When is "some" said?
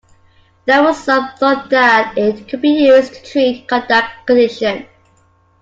1.03-1.29